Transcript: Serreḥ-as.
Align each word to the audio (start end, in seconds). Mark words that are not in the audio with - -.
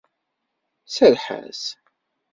Serreḥ-as. 0.85 1.61